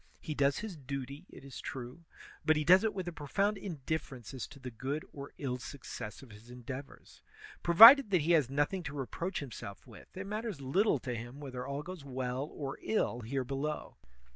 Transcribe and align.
He 0.19 0.33
does 0.33 0.57
his 0.57 0.75
duty, 0.75 1.27
it 1.29 1.45
is 1.45 1.61
true; 1.61 2.05
but 2.43 2.55
he 2.55 2.63
does 2.63 2.83
it 2.83 2.95
with 2.95 3.07
a 3.07 3.11
profound 3.13 3.55
indifference 3.59 4.33
as 4.33 4.47
to 4.47 4.57
the 4.59 4.71
good 4.71 5.05
or 5.13 5.31
ill 5.37 5.59
success 5.59 6.23
of 6.23 6.31
his 6.31 6.49
endeavors. 6.49 7.21
Provided 7.61 8.09
that 8.09 8.21
he 8.21 8.31
has 8.31 8.49
nothing 8.49 8.81
to 8.81 8.95
reproach 8.95 9.41
himself 9.41 9.85
with, 9.85 10.07
it 10.17 10.25
matters 10.25 10.59
little 10.59 10.97
to 10.97 11.13
him 11.13 11.39
whether 11.39 11.67
all 11.67 11.83
goes 11.83 12.03
well 12.03 12.49
or 12.51 12.79
ill 12.81 13.19
here 13.19 13.43
below. 13.43 13.97